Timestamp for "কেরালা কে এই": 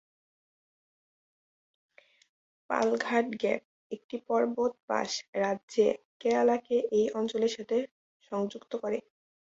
6.21-7.07